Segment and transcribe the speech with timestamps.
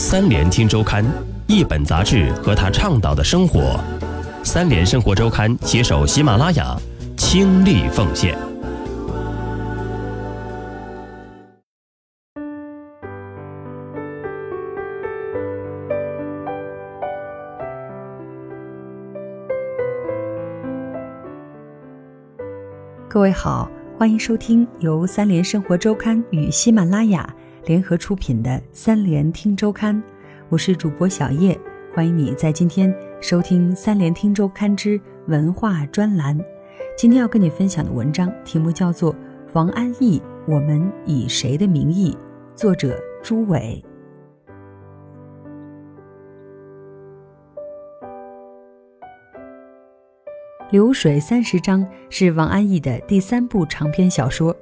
[0.00, 1.04] 三联听周刊，
[1.48, 3.80] 一本杂志和他倡导的生活。
[4.44, 6.76] 三联生活周刊携手喜马拉雅，
[7.16, 8.38] 倾力奉献。
[23.08, 23.68] 各位好，
[23.98, 27.28] 欢迎收听由三联生活周刊与喜马拉雅
[27.68, 29.94] 联合出品的《三联听周刊》，
[30.48, 31.54] 我是主播小叶，
[31.94, 36.34] 欢迎你在今天收听《三联听周刊》之文化专栏。
[36.96, 39.12] 今天要跟你分享的文章题目叫做
[39.52, 42.16] 《王安忆：我们以谁的名义》，
[42.58, 43.84] 作者朱伟。
[50.70, 54.56] 《流水三十章》是王安忆的第三部长篇小说，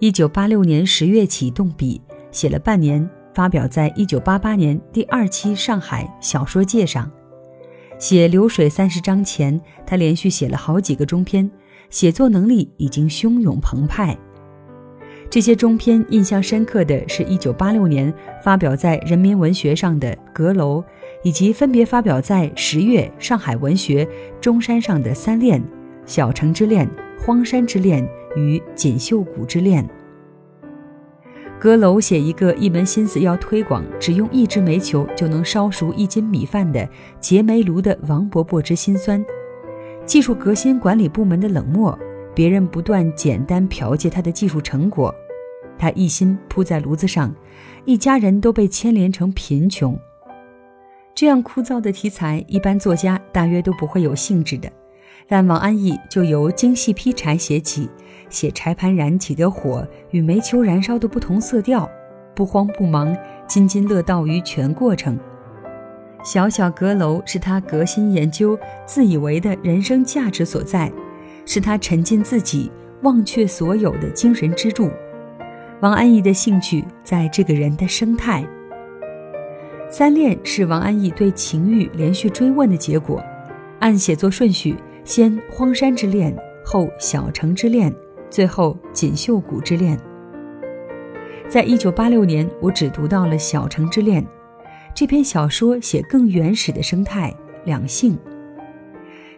[0.00, 7.10] 一九八六年十月起动笔，写了半年，发表在一九八八年第二期《上海小说界》上。
[7.98, 11.50] 写《流水三十章》前，他连续写了好几个中篇，
[11.90, 14.16] 写作能力已经汹涌澎湃。
[15.30, 20.80] 这些中篇印象深刻的是一九八六年发表在《人民文学》上的《阁楼》，
[21.22, 24.04] 以及分别发表在十月《上海文学》
[24.40, 25.60] 中山上的《三恋》
[26.06, 26.86] 《小城之恋》
[27.26, 28.02] 《荒山之恋》
[28.38, 29.84] 与《锦绣谷之恋》。
[31.58, 39.24] 《阁楼》写一个一门心思要推广只用一支煤球就能烧熟一斤米饭的结煤炉的王伯伯之心酸，
[40.06, 41.98] 技术革新管理部门的冷漠。
[42.32, 45.12] 别人不断简单剽窃他的技术成果，
[45.76, 47.34] 他一心扑在炉子上，
[47.84, 49.98] 一家人都被牵连成贫穷。
[51.16, 54.70] 这样枯燥的题材，一般作家大约都不会有兴致的。
[55.26, 57.88] 但王安忆就由精细劈柴写起，
[58.30, 61.88] 写柴盘燃起的火与煤球燃烧的不同色调，
[62.34, 63.16] 不慌不忙，
[63.46, 65.18] 津津乐道于全过程。
[66.22, 70.92] 小小阁楼是他革新研究、自以为的人生价值所在。
[71.50, 72.70] 是他沉浸自己、
[73.00, 74.90] 忘却所有的精神支柱。
[75.80, 78.46] 王安忆的兴趣在这个人的生态。
[79.88, 83.24] 三恋是王安忆对情欲连续追问的结果。
[83.78, 84.76] 按写作顺序，
[85.08, 86.30] 先《荒山之恋》，
[86.62, 87.90] 后《小城之恋》，
[88.28, 89.96] 最后《锦绣谷之恋》。
[91.48, 94.22] 在一九八六年，我只读到了《小城之恋》
[94.94, 98.18] 这篇小说，写更原始的生态两性。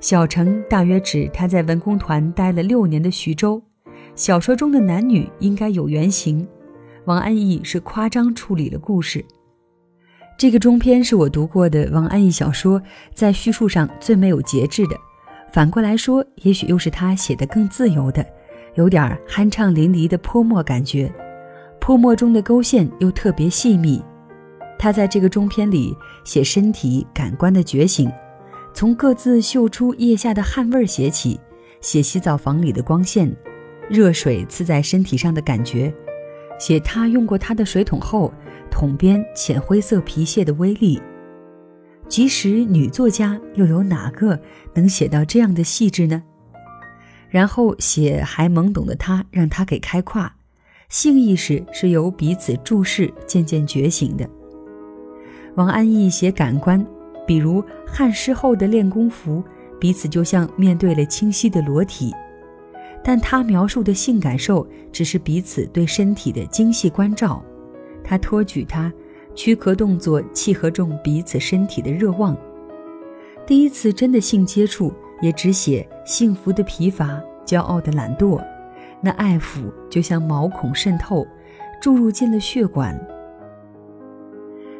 [0.00, 3.62] 小城大约指他在文工团待了六年的徐州。
[4.14, 6.48] 小说中的男女应该有原型，
[7.04, 9.22] 王安忆是夸张处理了故事。
[10.38, 12.80] 这个中篇是我读过的王安忆小说
[13.12, 14.96] 在叙述上最没有节制的，
[15.52, 18.24] 反过来说，也许又是他写的更自由的，
[18.74, 21.12] 有点酣畅淋漓的泼墨感觉。
[21.80, 24.02] 泼墨中的勾线又特别细密。
[24.78, 28.10] 他在这个中篇里写身体感官的觉醒。
[28.74, 31.40] 从各自嗅出腋下的汗味写起，
[31.80, 33.34] 写洗澡房里的光线，
[33.88, 35.92] 热水刺在身体上的感觉，
[36.60, 38.32] 写他用过他的水桶后，
[38.70, 41.00] 桶边浅灰色皮屑的威力。
[42.08, 44.40] 即使女作家，又有哪个
[44.74, 46.22] 能写到这样的细致呢？
[47.28, 50.32] 然后写还懵懂的他，让他给开胯，
[50.88, 54.28] 性意识是由彼此注视渐渐觉醒的。
[55.54, 56.84] 王安忆写感官。
[57.26, 59.44] 比如汗湿后的练功服，
[59.78, 62.10] 彼此就像面对了清晰的裸体，
[63.04, 67.44] 但他描述的性感受只是彼此对身体的精细关照。
[68.02, 68.90] 他托举他，
[69.38, 72.36] 躯壳动作契合中彼此身体的热望。
[73.46, 78.44] 第一次真的性接触，也只写幸福的疲乏，骄傲的懒惰，
[79.00, 81.24] 那爱抚就像毛孔渗透，
[81.80, 83.00] 注入进了血管。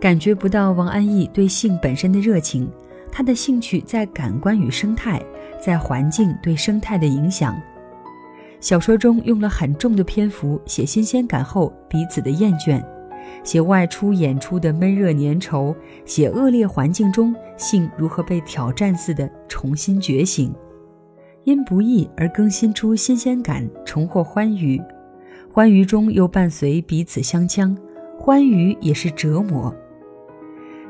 [0.00, 2.68] 感觉不到王安忆对性本身的热情，
[3.12, 5.22] 他的兴趣在感官与生态，
[5.60, 7.56] 在环境对生态的影响。
[8.58, 12.84] 小说中用了很重的篇幅写新鲜感后彼此的厌倦，
[13.42, 15.74] 写外出演出的闷热粘稠，
[16.04, 20.54] 写恶劣环境中性如何被挑战似的重新觉醒，
[21.44, 24.80] 因不易而更新出新鲜感，重获欢愉，
[25.52, 27.76] 欢愉中又伴随彼此相呛，
[28.18, 29.74] 欢愉也是折磨。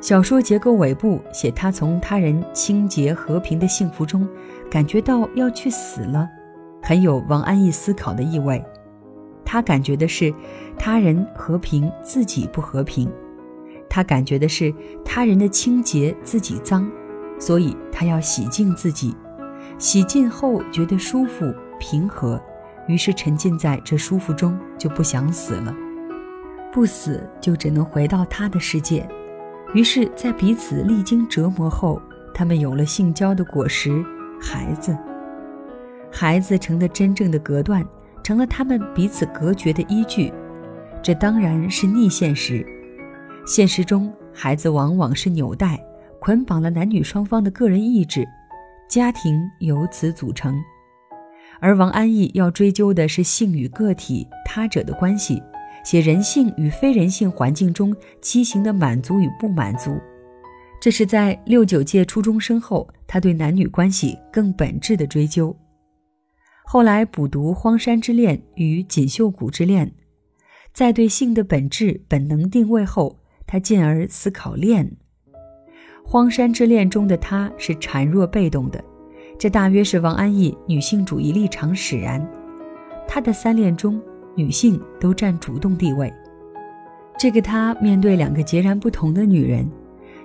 [0.00, 4.26] 小说结构尾部写他从他人清洁和平的幸福中，
[4.70, 6.28] 感觉到要去死了，
[6.82, 8.64] 很有王安忆思考的意味。
[9.52, 10.32] 他感觉的是
[10.78, 13.08] 他人和平，自己不和平；
[13.88, 14.72] 他感觉的是
[15.04, 16.88] 他人的清洁，自己脏，
[17.36, 19.12] 所以他要洗净自己。
[19.76, 22.40] 洗净后觉得舒服平和，
[22.86, 25.74] 于是沉浸在这舒服中，就不想死了。
[26.72, 29.04] 不死就只能回到他的世界。
[29.74, 32.00] 于是，在彼此历经折磨后，
[32.32, 34.00] 他们有了性交的果实——
[34.40, 34.96] 孩子。
[36.08, 37.84] 孩子成了真正的隔断，
[38.22, 40.32] 成了他们彼此隔绝的依据。
[41.02, 42.66] 这当然是逆现实。
[43.46, 45.82] 现实中，孩子往往是纽带，
[46.20, 48.26] 捆绑了男女双方的个人意志，
[48.88, 50.54] 家庭由此组成。
[51.60, 55.42] 而王安忆要追究的是性与个体、他者的关系。
[55.82, 59.98] 写人性与非人性环境中畸形的满足与不满足，
[60.78, 65.56] 这是在六九届初中生后，他对男女关系更本质的追究。
[66.72, 69.88] 后来补读《荒山之恋》与《锦绣谷之恋》，
[70.72, 74.86] 在对性的本质本能定位后，他进而思考恋。
[76.04, 78.80] 《荒山之恋》中的他是孱弱被动的，
[79.36, 82.24] 这大约是王安忆女性主义立场使然。
[83.08, 84.00] 他的三恋中。
[84.36, 86.10] 女性都占主动地位，
[87.18, 89.68] 这个他面对两个截然不同的女人，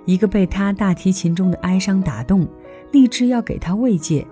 [0.04, 2.46] 一个被他大提琴中的哀伤打动，
[2.92, 4.24] 立志要给他慰藉，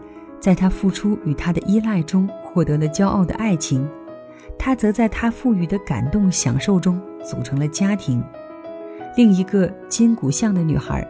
[0.44, 3.82] 在他付出与他的依赖中获得了骄傲的爱情；
[4.58, 8.22] 他则在他赋予的感动享受中组成了家庭。
[9.16, 11.02] 另一个金骨相的女孩，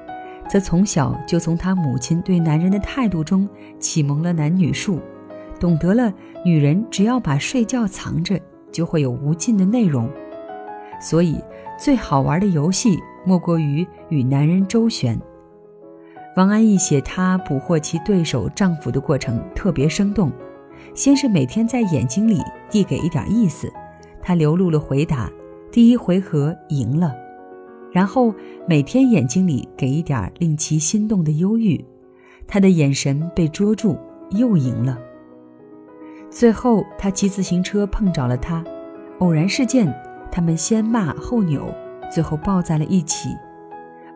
[0.48, 3.48] 则从小就从她母亲对男人的态度中
[3.80, 5.00] 启蒙了男女术，
[5.58, 6.14] 懂得了
[6.44, 8.40] 女人只要把睡觉藏着。
[8.70, 10.08] 就会有无尽的内容，
[11.00, 11.40] 所以
[11.76, 15.20] 最好玩的游戏莫过于与男人周旋。
[16.36, 20.32] 王安忆写她捕获其对手丈夫的过程特别生动，
[20.94, 23.72] 先是每天在眼睛里递给一点意思，
[24.20, 25.30] 他流露了回答，
[25.70, 27.14] 第一回合赢了，
[27.92, 28.34] 然后
[28.66, 31.84] 每天眼睛里给一点令其心动的忧郁，
[32.48, 33.96] 他的眼神被捉住，
[34.30, 34.98] 又赢了。
[36.30, 38.64] 最后，他骑自行车碰着了他，
[39.20, 39.94] 偶然事件，
[40.32, 41.72] 他们先骂后扭，
[42.10, 43.28] 最后抱在了一起。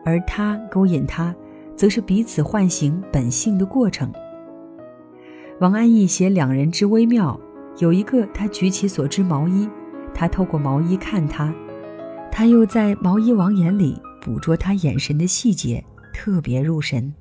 [0.03, 1.33] 而他勾引他，
[1.79, 4.11] 则是彼此唤醒本性的过程。
[5.61, 7.39] 王安忆写两人之微妙，
[7.77, 9.65] 有一个他举起所织毛衣，
[10.13, 11.55] 他透过毛衣看他，
[12.29, 15.81] 他又在毛衣网眼里捕捉他眼神的细节，
[16.13, 17.13] 特别入神。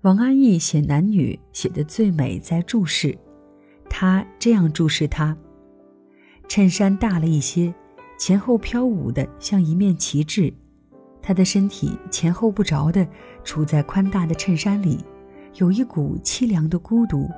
[0.00, 3.14] 王安忆写男女写的最美在注视。
[3.90, 5.36] 他这样注视他，
[6.48, 7.74] 衬衫大了一些，
[8.18, 10.50] 前后飘舞的像一面旗帜。
[11.22, 13.06] 他的身体前后不着的
[13.44, 15.04] 处在宽大的衬衫里，
[15.56, 17.28] 有一股凄凉的孤独。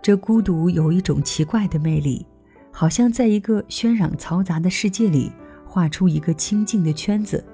[0.00, 2.26] 这孤独有一种奇怪的魅力，
[2.72, 5.30] 好像在一个喧嚷嘈杂的世界里
[5.64, 7.44] 画出一个清静的圈子，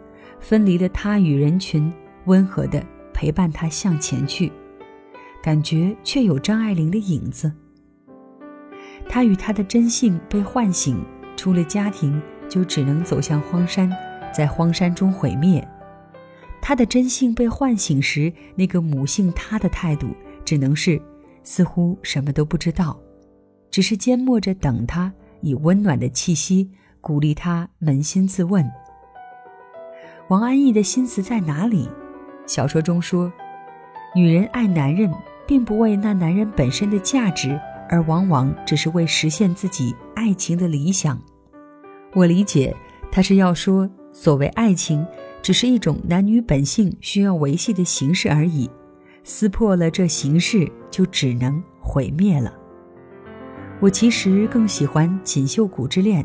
[0.41, 1.93] 分离了他与人群，
[2.25, 4.50] 温和的陪伴他向前去，
[5.43, 7.53] 感觉却有张爱玲的影子。
[9.09, 11.03] 他与他的真性被唤醒，
[11.37, 13.91] 出了家庭就只能走向荒山，
[14.38, 15.67] 在荒山中毁灭。
[16.62, 20.06] 他的真性被唤醒时，那个母性他的态度
[20.44, 21.02] 只能是
[21.43, 22.96] 似乎什么都不知道，
[23.69, 26.70] 只是缄默着等他，以温暖的气息
[27.00, 28.64] 鼓励他扪心自问。
[30.29, 31.88] 王安忆的心思在哪里？
[32.46, 33.32] 小说中说，
[34.14, 35.12] 女人爱男人，
[35.49, 37.58] 并不为那男人本身的价值。
[37.90, 41.19] 而往往只是为实现自己爱情的理想。
[42.12, 42.76] 我理解，
[43.11, 45.07] 他是要说，所谓爱情，
[45.43, 48.69] 只是一种男女本性需要维系的形式而已。
[49.25, 52.53] 撕破了这形式，就只能毁灭了。
[53.81, 56.25] 我其实更喜欢《锦绣谷之恋》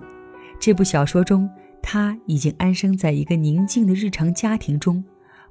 [0.60, 1.50] 这部小说中，
[1.82, 5.04] 他已经安生在一个宁静的日常家庭中，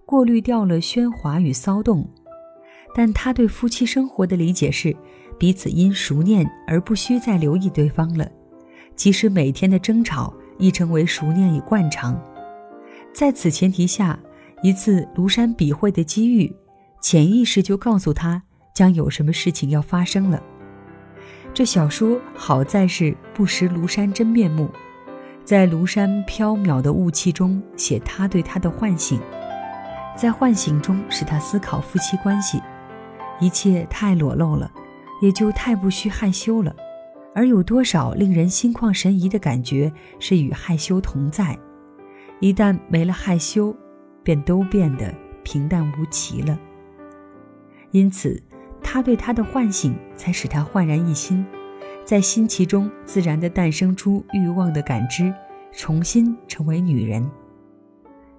[0.07, 2.09] 过滤掉了喧哗与骚动。
[2.95, 4.97] 但他对夫妻生活的理解是。
[5.39, 8.31] 彼此因熟念而不需再留意对方了，
[8.95, 12.21] 即使每天的争吵已成为熟念与惯常。
[13.13, 14.19] 在此前提下，
[14.63, 16.55] 一次庐山笔会的机遇，
[17.01, 18.43] 潜意识就告诉他
[18.75, 20.43] 将有什么事情要发生了。
[21.53, 24.69] 这小说好在是不识庐山真面目，
[25.45, 29.21] 在庐山飘渺的雾气中写他对他的唤醒，
[30.17, 32.63] 在唤醒中使他思考夫妻关系，
[33.41, 34.71] 一切太裸露了。
[35.21, 36.75] 也就太不需害羞了，
[37.35, 41.59] 而有多少令人心旷神怡的感觉是与害羞同在？
[42.41, 43.75] 一旦没了害羞，
[44.23, 46.59] 便都变得平淡无奇了。
[47.91, 48.43] 因此，
[48.83, 51.45] 他对她的唤醒，才使他焕然一新，
[52.05, 55.33] 在新奇中自然地诞生出欲望的感知，
[55.73, 57.31] 重新成为女人。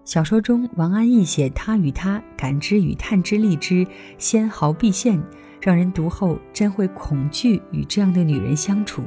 [0.03, 5.21] 小说中，王安忆写他与她感知与探知力之纤毫毕现。
[5.63, 9.01] 让人读后真会恐惧与这样的女人相处，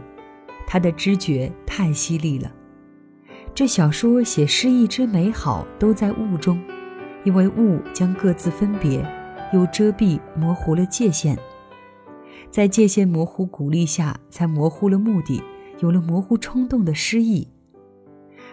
[0.67, 2.51] 她的知觉太犀利了。
[3.55, 6.59] 这小说写诗意之美好都在雾中，
[7.25, 9.07] 因为雾将各自分别，
[9.53, 11.39] 又遮蔽模糊了界限。
[12.51, 15.43] 在界限模糊鼓励下，才模糊了目的，
[15.81, 17.49] 有了模糊冲动的诗意。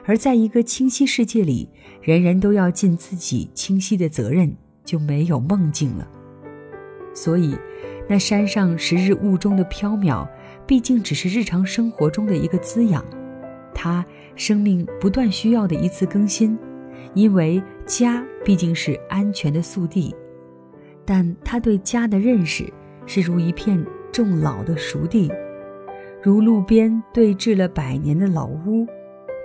[0.04, 1.70] 而在一个清晰世界里，
[2.02, 6.06] 人人都要尽自己清晰的责任，就没有梦境了。
[7.14, 7.58] 所以，
[8.08, 10.28] 那山上时日雾中的缥缈，
[10.66, 13.04] 毕竟只是日常生活中的一个滋养，
[13.74, 14.06] 它
[14.36, 16.58] 生命不断需要的一次更新。
[17.14, 20.16] 因为家毕竟是安全的宿地，
[21.06, 22.66] 但他对家的认识
[23.06, 25.32] 是如一片种老的熟地，
[26.24, 28.88] 如路边对峙了百年的老屋。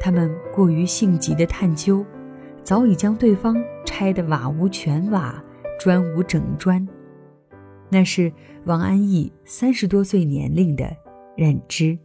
[0.01, 2.03] 他们过于性急的探究，
[2.63, 5.43] 早已将对方拆得瓦无全瓦，
[5.79, 6.87] 砖无整砖。
[7.91, 8.33] 那是
[8.65, 10.85] 王安忆三十多岁年龄的
[11.37, 11.99] 认知。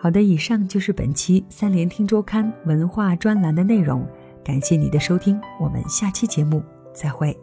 [0.00, 4.06] 好的，以上就是本期三联听周刊文化专栏的内容，
[4.44, 6.62] 感谢你的收听，我们下期节目
[6.94, 7.36] 再会。